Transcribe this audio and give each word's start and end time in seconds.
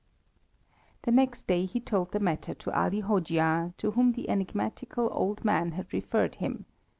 The 1.03 1.11
next 1.11 1.45
day 1.45 1.65
he 1.65 1.79
told 1.79 2.11
the 2.11 2.19
matter 2.19 2.55
to 2.55 2.71
Ali 2.75 3.01
Hojia, 3.03 3.75
to 3.77 3.91
whom 3.91 4.13
the 4.13 4.29
enigmatical 4.29 5.09
old 5.11 5.45
man 5.45 5.73
had 5.73 5.93
referred 5.93 6.33
him. 6.37 6.65